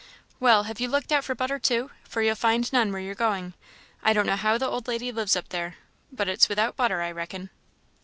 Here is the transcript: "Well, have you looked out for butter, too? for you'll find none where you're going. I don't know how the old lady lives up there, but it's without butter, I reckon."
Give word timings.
"Well, 0.39 0.63
have 0.63 0.79
you 0.79 0.87
looked 0.87 1.11
out 1.11 1.23
for 1.23 1.35
butter, 1.35 1.59
too? 1.59 1.91
for 2.05 2.23
you'll 2.23 2.33
find 2.33 2.73
none 2.73 2.91
where 2.91 2.99
you're 3.03 3.13
going. 3.13 3.53
I 4.01 4.13
don't 4.13 4.25
know 4.25 4.35
how 4.35 4.57
the 4.57 4.67
old 4.67 4.87
lady 4.87 5.11
lives 5.11 5.35
up 5.35 5.49
there, 5.49 5.75
but 6.11 6.27
it's 6.27 6.49
without 6.49 6.75
butter, 6.75 7.03
I 7.03 7.11
reckon." 7.11 7.51